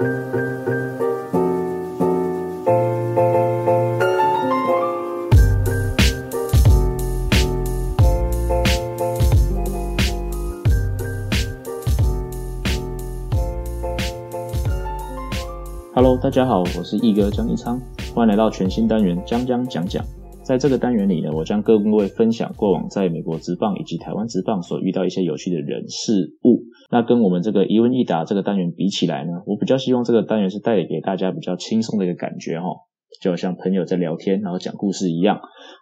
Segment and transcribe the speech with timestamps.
[0.00, 0.06] Hello，
[16.22, 17.80] 大家好，我是奕哥江一昌，
[18.14, 20.04] 欢迎来到全新单元江江讲讲。
[20.48, 26.64] 在这个单元里呢，我将跟各位分享过往在美国职棒以及台湾职棒所遇到一些有趣的人事物。
[26.90, 32.68] 那跟我们这个一问一答这个单元比起来呢，我比较希望这个单元是带给大家比较轻松的一个感觉哈，
[33.20, 35.36] 就像朋友在聊天，然后讲故事一样。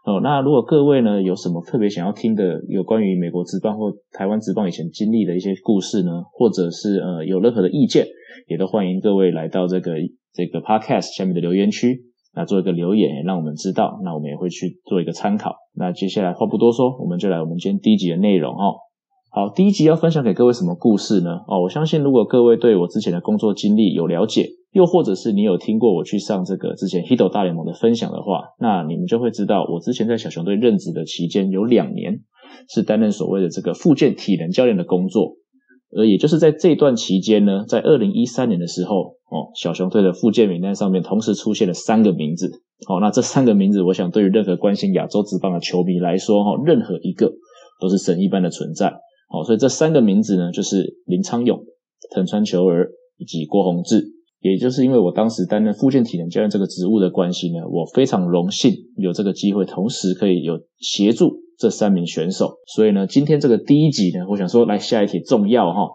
[0.04, 8.04] 哦，那如果各位呢有什么特别想要听的有关于美国职棒或台湾职棒以前经历的一些故事呢，或者是呃有任何的意见，
[8.48, 9.92] 也都欢迎各位来到这个
[10.32, 12.02] 这个 podcast 下面的留言区，
[12.36, 15.56] 那做一个留言，也让我们知道，那我们也会去做一个参考。
[15.74, 18.76] 那接下来话不多说，我们就来我们今天第一集的内容哦。
[19.30, 21.40] 好，第一集要分享给各位什么故事呢？
[21.48, 32.20] 哦，我相信如果各位对我之前的工作经历有了解，又或者是你有听过我去上这个之前 Hito 大联盟的分享的话，那你们就会知道，我之前在小熊队任职的期间有两年
[32.68, 35.36] 是担任所谓的这个复健体能教练的工作。
[35.96, 47.32] 而也就是在这段期间呢，在二零一三年的时候，哦，小熊队的复健名单上面同时出现了三个名字，哦，那这三个名字，我想对于任何关心亚洲职棒的球迷来说，哈，任何一个
[47.80, 48.88] 都是神一般的存在，
[49.30, 51.64] 哦，所以这三个名字呢，就是林昌勇、
[52.14, 54.12] 藤川球儿以及郭泓志。
[54.40, 62.58] 也就是因为我当时担任复健体能教练这个职务的关系呢，我非常荣幸有这个机会，同时可以有协助这三名选手。
[62.66, 65.88] 所以呢，今天这个第一集呢，我想说来下一题重要哈，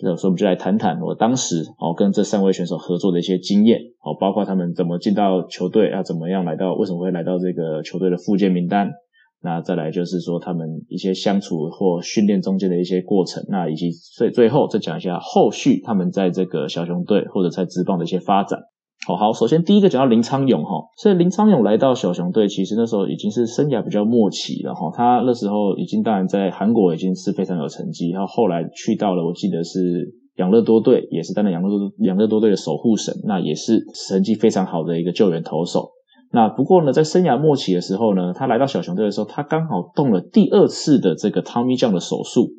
[0.00, 8.92] 所以我们就来谈谈我当时哦跟这三位选手合作的一些经验，哦，包括他们怎么进到球队，要怎么样来到，为什么会来到这个球队的附件名单。
[9.40, 18.60] 那再来就是说他们一些相处或训练中间的一些过程，那以及最最后再讲一下后续他们在这个小熊队或者在职棒的一些发展。
[19.08, 24.92] 好好，首先第一个讲到林昌勇哈，所以林昌勇来到小熊队，其实那时候已经是生涯比较末期了哈。
[24.94, 35.88] 他那时候已经当然在韩国已经是非常有成绩，然后后来去到了我记得是养乐多队，也是担任养乐多养乐多队的守护神，那也是成绩非常好的一个救援投手。
[36.30, 42.50] 那不过呢，在生涯末期的时候呢，他来到小熊队的时候，他刚好动了第二次的这个 Tommy John 的手术，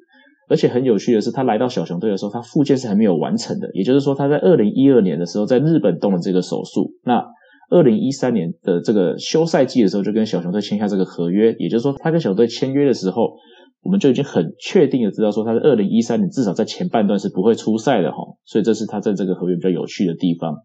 [0.50, 7.24] 而且很有趣的是，他来到小熊队的时候，他复健是还没有完成的，也就是说，他在二零一二年的时候在日本动了这个手术，那
[7.70, 13.38] 二零一三年的这个休赛季的时候就跟小熊队签下这个合约，也就是说，他跟小队签约的时候，
[13.84, 20.56] 我们就已经很确定的知道说，他在二零一三年至少在前半段是不会出赛的哈，所以这是他在这个合约比较有趣的地方。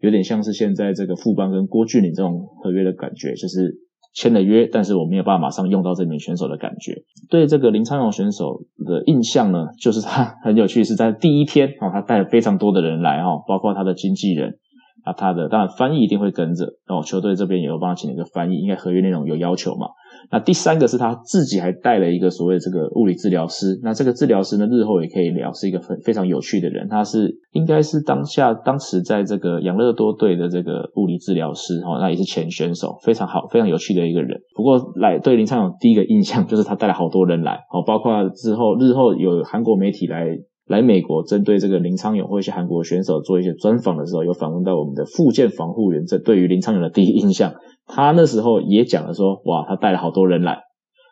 [0.00, 3.76] 有点像是现在这个富邦跟郭俊麟这种合约的感觉，就是
[4.14, 7.02] 签了约，但是我没有办法马上用到这名选手的感觉。
[7.28, 14.58] 对这个林昌荣选手的印象呢，就是他 很有趣，是在第一天哦，他带了非常多的人来哈，包括他的经纪人
[15.04, 19.88] 啊，他的当然翻译一定会跟着哦，球队这边也有帮他请了一个翻译，应该合约内容有要求嘛。
[20.30, 34.40] 那第三个是他自己还带了一个所谓这个物理治疗师，那这个治疗师呢，日后也可以聊，是一个非非常有趣的人，他是应该是当下当时在这个养乐多队的这个物理治疗师哦，那也是前选手，非常好，非常有趣的一个人。
[34.56, 40.38] 不过来对林昌勇第一个印象就是他带了好多人来哦，包括之后日后有韩国媒体来。
[40.66, 47.54] 来美国，针对这个林昌勇或一些韩国选手做一些专访的时候，有访问到我们的复健防护员，这对于林昌勇的第一印象，
[47.86, 50.62] 他那时候也讲了说，哇，他带了好多人来，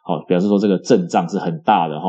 [0.05, 2.07] 好，表示说这个阵仗是很大的哈。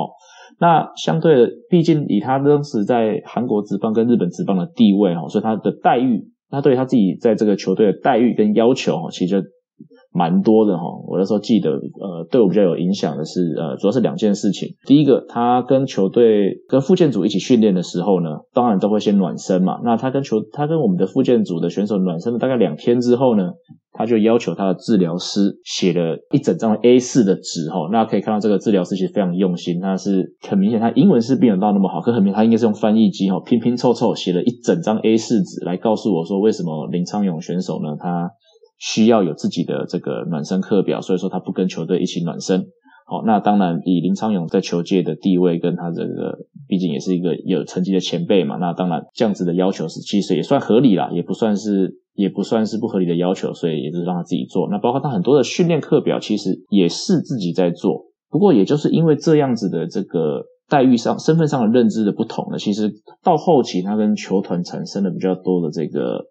[0.60, 9.44] 那相对的，毕竟以他当时在韩国职棒跟日本职棒的地位哈，所以他的待遇，他对他自己在这个球队的待遇跟要求哈，其实。
[10.14, 14.76] 蛮多的哈，我那时候记得，呃，对我比较有影响的是，呃，主要是两件事情。
[14.86, 19.80] 第一个，他跟球队跟复健组一起训练的时候呢，当然都会先暖身嘛。
[19.84, 23.54] 那他跟球，他跟我们的复健组的选手暖身了大概两天之后呢，
[23.92, 27.90] 他就要求他的治疗师写了一整张 A4 的纸哈。
[27.92, 38.30] 那可以看到这个治疗师其实非常用心，他是很明显，他英文是没有到那么好，可很明显他应该是用翻译机哈拼拼凑凑写了一整张 A4 纸来告诉我说，为什么林昌勇选手呢，他。
[38.86, 42.66] 需要有自己的这个暖身课表，所以说他不跟球队一起暖身。
[43.06, 54.68] 好，那当然以林昌勇在球界的地位，跟他这个毕竟也是一个有成绩的前辈嘛，那当然这样子的要求是其实也算合理啦，也不算是也不算是不合理的要求，所以也是让他自己做。
[54.70, 58.08] 那包括他很多的训练课表，其实也是自己在做。
[58.30, 62.92] 不过也就是因为这样子的这个待遇上、身份上的认知的不同呢，其实
[63.24, 66.26] 到后期他跟球团产生了比较多的这个。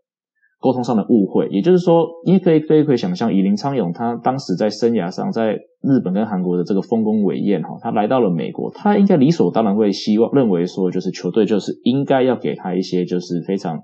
[0.62, 13.81] 沟通上的误会，也就是说，你可以可以可以想象，以林昌勇他当时在生涯上，在日本跟韩国的这个丰功伟业哈，他来到了美国，他应该理所当然会希望认为说，就是球队就是应该要给他一些就是非常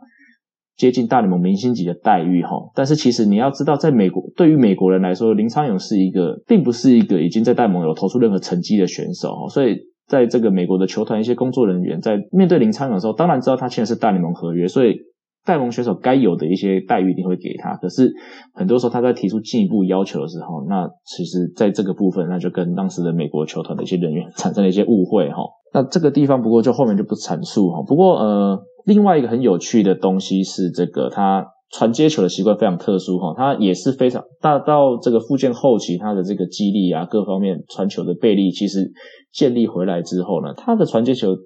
[0.76, 2.50] 接近大联盟明星级的待遇哈。
[2.76, 9.48] 但是其实你要知道，在美国，对于美国人来说，林昌勇是一个，并不是一个已经在大联盟有投出任何成绩的选手。
[9.50, 15.07] 所以在这个美国的球团一些工作人员在面对林昌勇的时候，当然知道他签的是大联盟合约，所以。
[15.48, 18.12] 戴蒙选手该有的一些待遇一定会给他，可是
[18.52, 25.38] 很多时候他在提出进一步要求的时候，那其实在这个部分，那就跟当时的美国球团的一些人员产生了一些误会哈。
[25.72, 27.82] 那这个地方不过就后面就不阐述哈。
[27.86, 38.92] 不过呃，另外一个很有趣的东西是这个他传接球的习惯非常特殊哈，他也是非常大到这个复健后期，他的这个肌力啊各方面传球的背力其实
[39.32, 41.36] 建立回来之后呢，他的传接球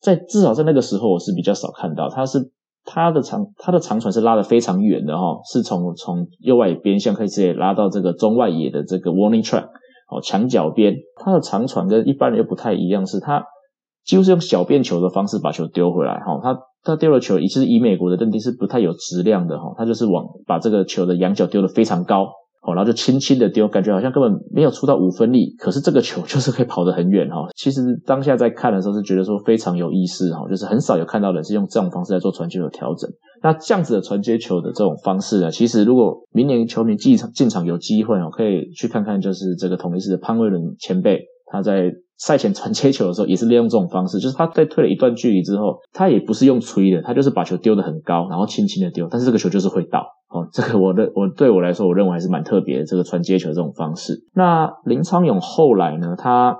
[0.00, 2.50] 在至少在那个时候我是比较少看到，他是。
[2.84, 9.66] 他的长他的长传是拉得非常远的哈，是从从右外边向可以直接拉到这个中外野的这个 warning track
[10.10, 10.96] 哦，墙角边。
[11.16, 13.44] 他的长传跟一般人又不太一样，是他
[14.04, 16.40] 几乎是用小便球的方式把球丢回来哈。
[16.42, 22.28] 他他丢了球，其实以美国的认定是不太有质量的哈，他就是往把这个球的仰角丢得非常高。
[22.62, 27.48] 哦，然后就轻轻的丢，感觉好像根本没有出到五分力，可是这个球 就是可以跑得很远哈。
[27.56, 33.10] 其实当下在看的时候是觉得说非常有意思哈，就是很少有看到人是用这种方式来做传球的调整。
[33.42, 41.92] 那这样子的传接球的这种方式呢，其实如果明年球迷进场进场有机会哦，可以去看看，就是这个同一次的潘威伦前辈他在。
[42.18, 50.06] 赛前传接球的时候，也是利用这种方式，就是他在退了一段距离之后，他也不是用吹的，他就是把球丢得很高，然后轻轻的丢，但是这个球就是会倒。
[50.28, 54.24] 哦，这个我的我对我来说，我认为还是蛮特别的这个传接球这种方式。
[54.34, 56.58] 那林昌勇后来呢，他。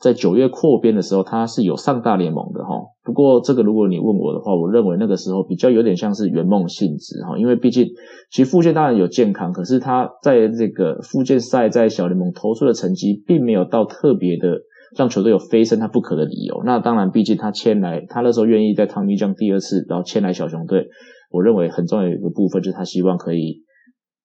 [0.00, 2.82] 在九月扩编的时候，他是有上大联盟的哈。
[3.02, 7.86] 不过这个如果你问我的话，我认为那个时候比较有点像是圆梦性质哈，因为毕竟
[8.30, 14.58] 其实复健当然有健康，可是他在这个复健赛在小联盟投出的成绩，并没有到特别的
[14.96, 16.62] 让球队有非升他不可的理由。
[16.64, 20.88] 那当然，毕竟他签来，他那时候愿意在汤米将第二次，然后签来小熊队，
[21.30, 23.62] 我认为很重要的一个部分就是他希望可以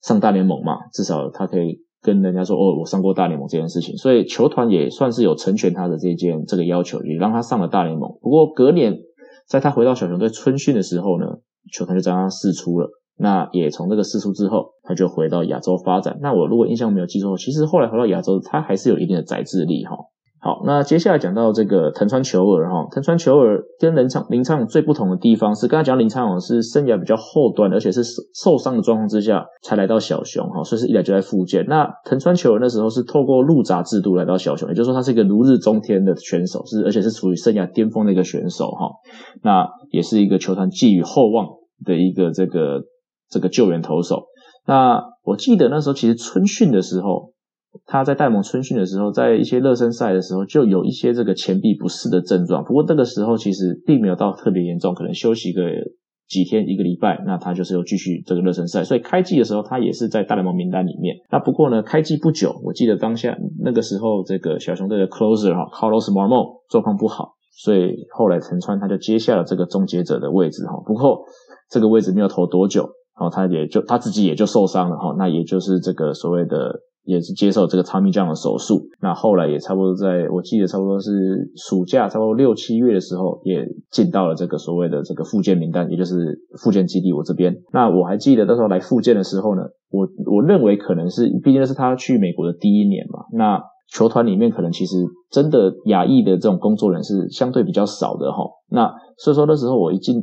[0.01, 1.83] 上大联盟嘛，至少他可以。
[2.01, 8.17] 跟人家说哦，我上过大联盟这件事情，所以球团也算是有成全他的这件这个要求，也让他上了大联盟。
[8.21, 8.97] 不过隔年，
[9.47, 11.25] 在他回到小熊队春训的时候呢，
[11.71, 12.89] 球团就将他释出了。
[13.17, 16.17] 那也从这个释出之后，他就回到亚洲发展。
[16.21, 19.95] 那我如果印象没有记错，其实后来回到亚洲，他还是有一定的宰制力哈。
[20.43, 31.67] 好，那接下来讲到这个藤川球儿哈，藤川球儿跟林昌林昌勇最不同的地方是，刚才讲林昌勇是生涯比较后段，而且是受受伤的状况之下才来到小熊哈，所以是一来就在复健。
[31.67, 38.89] 那藤川球儿那时候是透过入闸制度来到小熊，也就是说他是一个如日中天的选手，是而且是处于生涯巅峰的一个选手哈。
[39.43, 41.49] 那也是一个球团寄予厚望
[41.85, 42.81] 的一个这个
[43.29, 44.23] 这个救援投手。
[44.65, 47.31] 那我记得那时候其实春训的时候。
[47.85, 52.63] 他在戴蒙春训的时候，在一些热身赛的时候，就有一些这个前臂不适的症状。
[52.65, 55.61] 不过这个时候其实并没有到特别严重，可能休息个
[56.27, 58.83] 几天一个礼拜，那他就是又继续这个热身赛。
[58.83, 61.15] 所以开季的时候，他也是在大联盟名单里面。
[61.31, 70.73] 那不过呢，开季不久，我记得当下那个时候，这个小熊队的 closer 哈，Carlos m a r m o 状况不好，所以后来陈川他就接下了这个终结者的位置哈。
[70.85, 71.21] 不过
[71.69, 72.83] 这个位置没有投多久，
[73.17, 75.15] 然后他也就他自己也就受伤了哈。
[75.17, 76.81] 那也就是这个所谓的。
[77.03, 87.55] 也是接受这个 Tommy John 的手术，那后来也差不多在我记得差不多是暑假，差不多六七月的时候，也进到了这个所谓的这个复健名单，也就是复健基地我这边。
[87.73, 98.51] 那我还记得那时候来复健的时候呢，我我认为可能是，毕竟是他去美国的第一年嘛，那球团里面可能其实真的亚裔的这种工作人是相对比较少的齁。
[98.69, 100.21] 那所以说那时候我一进，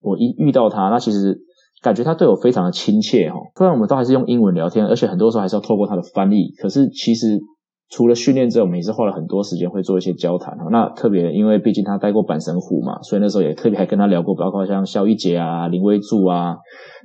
[0.00, 1.40] 我一遇到他，那其实。
[1.82, 6.52] 感觉他对我非常的亲切哈，虽然我们都还是用英文聊天，而且很多时候还是要透过他的翻译。
[6.58, 7.40] 可是其实
[7.88, 10.66] 除了训练之后，我们也是花了很多时间会做一些交谈哈。
[10.70, 16.56] 那特别因为毕竟他待过板神虎嘛，所以那时候也特别还跟他聊过，包括像萧一杰啊、林威柱啊。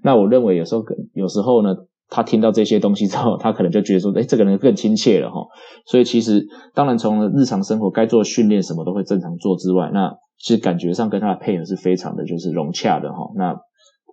[0.03, 1.73] 那我认为有时候有时候呢，
[2.09, 5.47] 他听到这些东西之后， 他可能就觉得说，哎，这个人更亲切了哈。
[5.87, 13.31] 所以其实当然从日常生活该做训练什么都会正常做之外，那其实感觉上跟他的配合是非常的就是融洽的哈。
[13.37, 13.55] 那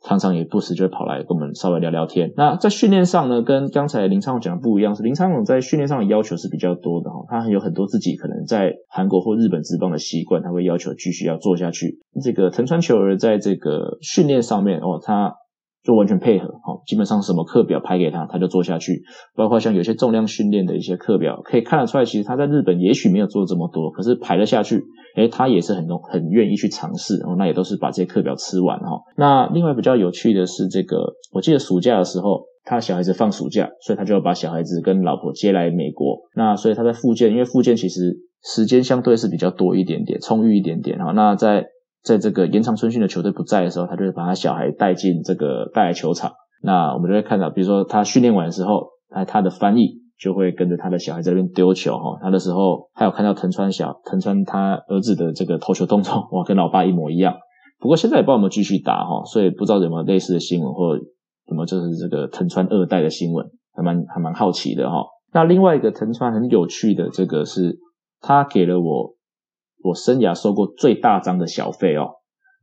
[0.05, 2.33] 常常也不时就会跑来跟我们稍微聊聊天。
[2.37, 11.99] 那在训练上呢，跟刚才林昌勇讲的不一样，是林昌勇在训练上的要求是比较多的哈，他有很多自己可能在韩国或日本职棒的习惯，他会要求继续要做下去。
[12.23, 15.35] 这个藤川球儿在这个训练上面哦，他。
[15.85, 19.03] 就完全配合，好，基本上什么课表排给他，他就做下去。
[19.35, 24.85] 包括像有些重量训练的一些课表，可以看得出来，其实他在日本也许没有做这么多，可是排了下去，
[25.17, 29.01] 诶，他也是很容很愿意去尝试，然后那也都是把这些课表吃完哈。
[29.17, 36.19] 那另外比较有趣的是，这个我记得暑假的时候，他小孩子放暑假，所以他就要把小孩子跟老婆接来美国。
[36.35, 41.13] 那所以他在复健，因为复健其实时间相对是比较多一点点，充裕一点点哈。
[41.13, 41.67] 那在
[42.03, 46.33] 在这个延长春训的球队不在的时候，他就会把他小孩带进这个带来球场。
[46.63, 52.19] 那我们就会看到，比如说他训练完的时候，他他的翻译就会跟着他的小孩在那边丢球哈。
[52.23, 57.35] 他的时候还有看到藤川小藤川他儿子的这个投球动作， 哇，跟老爸一模一样。
[57.81, 65.05] 不过现在也不知道有没有继续打哈，所以不知道有没有类似的新闻，或什么就是这个藤川二代的新闻，还蛮还蛮好奇的哈。
[65.33, 67.79] 那另外一个藤川很有趣的这个是，
[68.21, 69.17] 他给了我
[69.83, 72.11] 我生涯收过最大张的小费哦。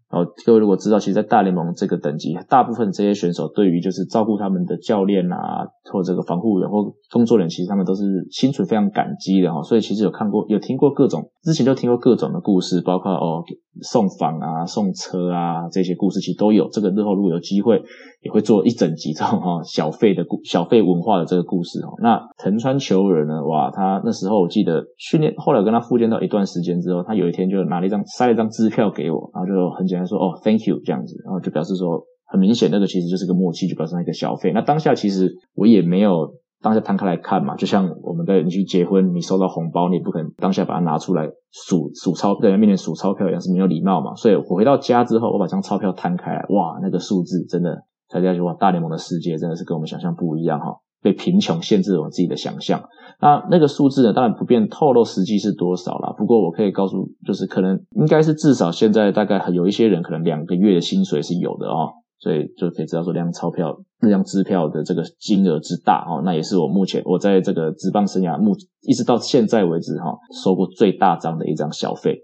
[0.09, 9.61] 哦各位如果知道，其实，在大联盟这个等级，大部分这些选手对于就是照顾他们的教练啊，或这个防护员或工作人员，其实他们都是心存非常感激的哈。
[9.61, 13.43] 所以其实有看过、有听过各种，之前都听过各种的故事，包括哦
[13.81, 16.69] 送房啊、送车啊这些故事，其实都有。
[16.69, 17.81] 这个日后如果有机会，
[18.21, 21.93] 也会做一整集这种哈 小费的故、小费文化的这个故事哈。
[22.01, 23.45] 那藤川球人呢？
[23.45, 34.51] 哇，他那时候我记得训练，后来跟他复健到一段时间之后，他有一天就拿了一张塞了一张支票给我，然后就很简单说哦，thank you 这样子，然后就表示说很明显那个其实就是个默契，就表示那个小费。
[34.53, 44.15] 那当下其实我也没有当下摊开来看嘛，就像我们在你去结婚，你收到红包，你不可能当下把它拿出来数数钞在人面前数钞票一样是没有礼貌嘛。
[44.15, 47.83] 所以我回到家之后，我把这张钞票摊开来，哇，那个数字真的。
[48.11, 52.81] 才了解哇，大联盟的世界真的是跟我们想象不一样哈，被贫穷限制了我自己的想象。
[53.21, 56.15] 那那个数字呢，当然不便透露实际是多少啦。
[56.17, 72.19] 不过我可以告诉，就是可能应该是至少现在大概有一些人可能两个月的薪水是有的哦，所以就可以知道说，这张钞票、这张支票的这个金额之大哦，那也是我目前我在这个职棒生涯目一直到现在为止哈，收过最大张的一张小费。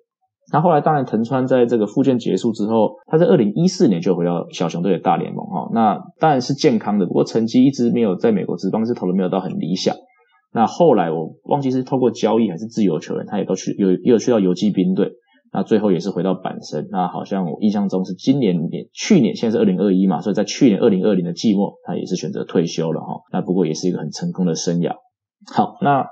[0.54, 5.70] 那后来，当然，藤川在这个复健结束之后，他在二零一四年就回到小熊队的大联盟哈。
[5.74, 9.96] 那当然是健康的，不过成绩一直没有在美国职棒是投的没有到很理想。
[10.54, 15.14] 那后来我忘记是透过交易还是自由球员，他也都去有也有去到游骑兵队。
[15.52, 16.88] 那最后也是回到阪神。
[16.92, 23.22] 那好像我印象中是今年年去年，现在是二零二一嘛，所以在去年二零二零的季末，他也是选择退休了哈。
[23.32, 24.96] 那不过也是一个很成功的生涯。
[25.54, 26.06] 好，那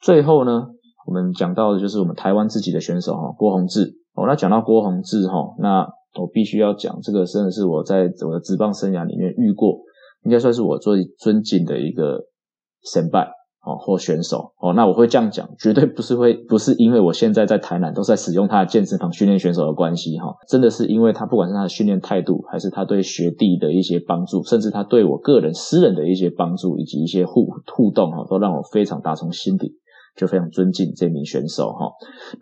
[0.00, 0.66] 最后呢？
[1.06, 4.26] 我们讲到的就是我们台湾自己的选手哈，郭宏志哦。
[4.28, 5.88] 那讲到郭宏志哈，那
[6.20, 9.80] 我必须要讲这个，真的是我在我的职棒生涯里面遇过，
[10.24, 12.20] 应该算是我最尊敬的一个
[12.82, 13.18] 先辈
[13.64, 14.72] 哦，或选手哦。
[14.72, 29.78] 那我会这样讲，绝对不是会不是因为我现在在台南都在使用他的健身房训练选手的关系哈，真的是因为他不管是他的训练态度，还是他对学弟的一些帮助，甚至他对我个人私人的一些帮助，以及一些互互动哈，都让我非常打从心底。
[30.16, 31.92] 就非常尊敬这名选手哈。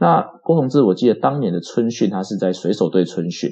[0.01, 3.51] 那郭同志，我记得当年的春训，他是在水手队春训。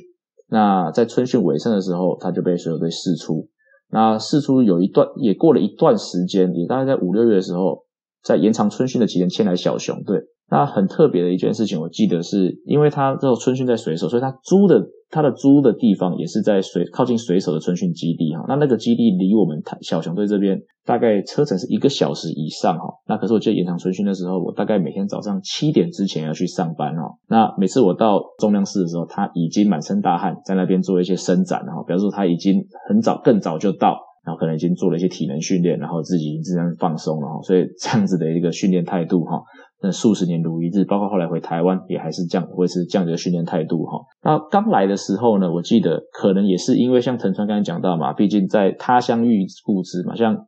[0.49, 3.49] 那在春训尾声的时候，他就被水手队释出。
[3.89, 7.85] 那事出有一段，也过了一段时间，也大概在五六月的时候，
[8.23, 10.23] 在延长春训的期间，迁来小熊队。
[10.49, 18.45] 那很特别的一件事情，我记得是因为他之后春训在水手，所以他租的他的租的地方也是在水靠近水手的春训基地哈。
[18.49, 22.85] 那那个基地离我们小熊队这边大概车程是一个小时以上哈。
[23.09, 27.17] 那可是我记得延长春训的时候，我大概每天早上七点之前要去上班哈。
[27.29, 37.43] 那每次我到重量室的时候，他已经满身大汗，在那边做一些伸展哈，比方说他已经很早更早就到，然后可能已经做了一些体能训练，然后自己已经自然放松了哈。
[37.43, 39.43] 所以这样子的一个训练态度哈。
[39.83, 44.01] 那数十年如一日，包括后来回台湾也还是这样，维持这样的训练态度哈。
[44.23, 50.47] 那刚来的时候呢，我记得可能也是因为像藤川刚才讲到嘛，毕竟在他乡遇故知嘛，像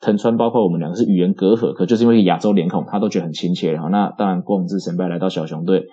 [0.00, 3.88] 藤川，包括我们两个是语言隔阂，可就是因为亚洲脸孔，他都觉得很亲切哈。
[3.88, 5.86] 那当然，郭泓志先辈来到小熊队。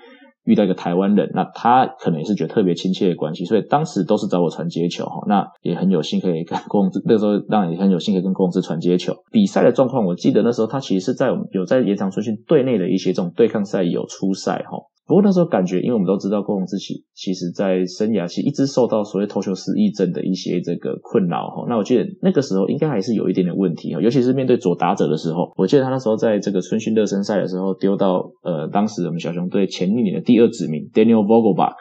[0.45, 9.15] 遇到一个台湾人，那他可能也是觉得特别亲切的关系，所以当时都是找我传接球哈，那也很有幸可以跟公司，那时候当然也很有幸可以跟公司传接球。
[9.31, 14.77] 比赛的状况，我记得那时候他其实是在我们有在延长春训队内的一些这种对抗赛有出赛哈。
[15.07, 21.65] 不过那时候感觉，因为我们都知道郭宏志其其实在生涯期一直受到所谓投球失忆症的一些这个困扰哈。
[21.69, 25.53] 那我记得那个时候应该还是有一点点问题哈，尤其是面对左打者的时候。
[25.57, 31.75] 我记得他那时候在这个春训热身赛的时候丢到呃，当时我们小熊队前一年的第二指名 Daniel Vogelbach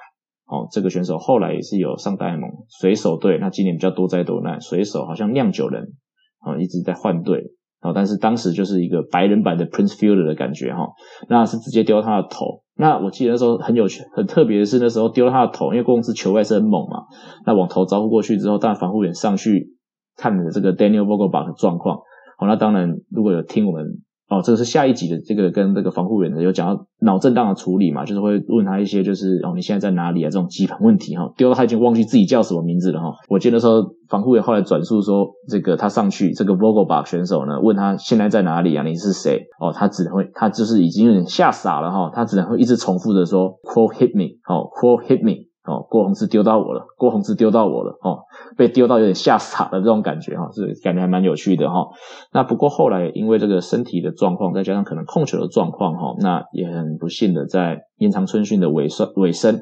[0.47, 5.95] 哦，这个选手后来也是有上大联盟水手队，那今年比较多灾多难，水手好像酿酒人
[6.41, 7.55] 啊一直在换队。
[7.81, 10.89] 哦，但是当时就是一个白人版的 Prince Fielder 的感觉哈，
[11.31, 12.64] 那是直接丢他的头。
[12.77, 17.05] 那我记得那时候很有趣，很特别的是那时候丢了他的头，因为公司球外是很猛嘛，
[17.47, 19.77] 那往头招呼过去之后，但防护员上去
[20.17, 21.99] 看了这个 Daniel Vogelbach 的状况。
[22.37, 24.03] 好，那当然如果有听我们。
[24.29, 33.13] 哦，这个是下一集的这个跟这个防护员的有讲到脑震荡的处理嘛，就是会问他一些就是哦，你现在在哪里啊这种基本问题哈，丢到他已经忘记自己叫什么名字了哈。
[33.29, 39.43] 我记得说防护员后来转述说，这个他上去这个 Vogelbach 选手呢，问他现在在哪里啊，你是谁？
[39.61, 45.49] 哦，他只会他就是已经有点吓傻了哈，他只能会一直重复的说 call hit me，哦 call hit me。
[45.65, 48.25] 哦，郭宏志丢到我了，郭宏志丢到我了哦，
[48.57, 51.89] 被丢到有点吓傻了这种感觉哈，是感觉还蛮有趣的哈。
[52.33, 59.57] 那不过后来因为这个身体的状况，再加上可能控球的状况哈，那也很不幸的在延长春训的尾声尾声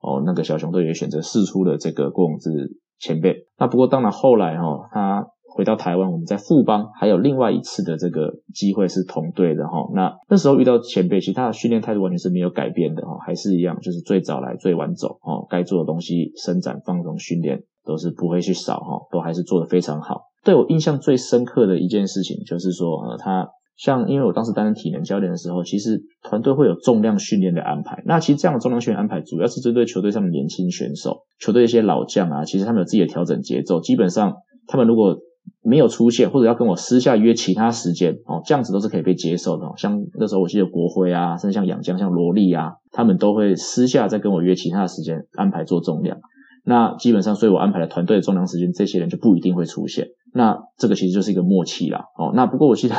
[0.00, 3.48] 哦，那个小熊队也选择试出了这个郭宏志前辈。
[3.58, 5.26] 那不过当然后来哈，他。
[5.58, 9.90] 回到台湾，我们在富邦还有另外一次的这个机会是同队的哈。
[9.92, 15.48] 那那时候遇到前辈，其实他的训练态度完全是没有改变的哈，还是一样，就是最早来最晚走哦。
[15.50, 20.20] 该做的东西，伸展、放松、训练都是不会去少哈，都还是做得非常好。
[20.44, 28.00] 对我印象最深刻的一件事情，就是说呃，他像因为我当时担任体能教练的时候，其实团队会有重量训练的安排。
[28.06, 34.36] 那其实这样的重量训练安排，主要是针对球队上的年轻选手，球队一些老将啊，其实他们有自己的调整节奏，基本上
[34.68, 35.18] 他们如果
[35.62, 39.66] 没有出现，或者要跟我私下约其他时间哦，这样子都是可以被接受的。
[39.76, 46.18] 像那时候我记得国辉啊，甚至像养将、像罗莉啊，他们都会私下再跟我约其他的时间安排做重量。
[46.64, 50.08] 那基本上，所以我安排了团队的重量时间，这些人就不一定会出现。
[50.34, 52.04] 那这个其实就是一个默契啦。
[52.18, 52.94] 哦，那不过我记得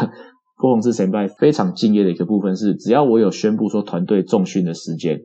[0.58, 5.22] 郭宏志前辈非常敬业的一个部分是，只要我有宣布说团队重训的时间，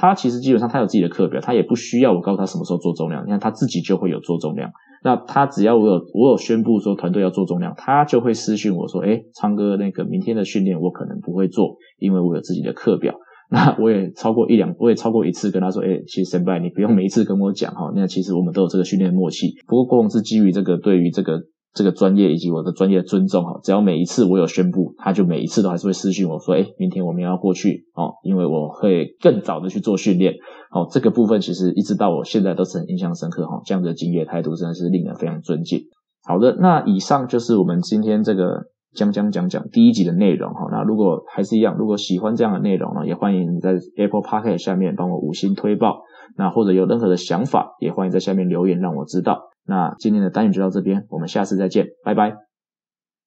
[0.00, 4.70] 他其实基本上他有自己的课表，他也不需要我告诉他什么时候做重量，你看他自己就会有做重量。
[5.02, 13.16] 那他只要我有我有宣布说团队要做重量，他就会私讯我说：“诶，昌哥，那个明天的训练我可能不会做，因为我有自己的课表。
[13.50, 19.54] ”那我也超过一两，我也超过一次跟他说：“诶，其实先拜，你不用每一次跟我讲哈，那其实我们都有这个训练默契。
[19.66, 21.42] 不过郭宏志基于这个对于这个。”
[21.74, 30.34] 这个专业以及我的专业尊重哈，只要每一次我有宣布，他就每一次都还是会私信我说，诶，明天我们要过去哦，因为我会更早的去做训练。
[30.70, 35.82] 哦，这个部分其实一直到我现在都是很印象深刻哈，这样的敬业态度真的是令人非常尊敬。
[36.26, 40.68] 好的，那以上就是我们今天这个将将讲讲第一集的内容哈。
[40.70, 46.00] 那如果还是一样，如果喜欢这样的内容呢，也欢迎你在 Apple Podcast 下面帮我五星推爆。
[46.36, 49.47] 那或者有任何的想法，也欢迎在下面留言让我知道。
[49.68, 52.47] 那今天的单元就到这边，我们下次再见，拜拜。